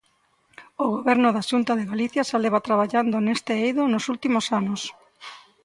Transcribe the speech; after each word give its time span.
O 0.83 0.85
Goberno 0.95 1.29
da 1.35 1.47
Xunta 1.49 1.71
de 1.79 1.87
Galicia 1.91 2.27
xa 2.29 2.37
leva 2.45 2.65
traballado 2.67 3.15
neste 3.25 3.51
eido 3.65 3.83
nos 3.93 4.05
últimos 4.13 4.45
anos. 4.59 4.81